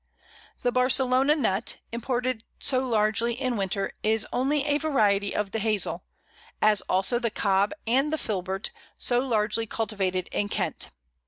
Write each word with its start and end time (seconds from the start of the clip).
The 0.63 0.71
Barcelona 0.71 1.35
nut, 1.35 1.77
imported 1.91 2.43
so 2.57 2.83
largely 2.87 3.35
in 3.39 3.55
winter, 3.55 3.91
is 4.01 4.25
only 4.33 4.65
a 4.65 4.79
variety 4.79 5.35
of 5.35 5.51
the 5.51 5.59
Hazel; 5.59 6.05
as 6.59 6.81
also 6.89 7.19
the 7.19 7.29
Cob 7.29 7.71
and 7.85 8.11
the 8.11 8.17
Filbert, 8.17 8.71
so 8.97 9.19
largely 9.19 9.67
cultivated 9.67 10.27
in 10.31 10.49
Kent. 10.49 10.89